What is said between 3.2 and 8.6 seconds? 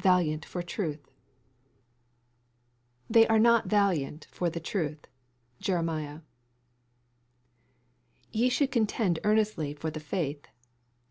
are not valiant for the truth." Jeremiah" Ye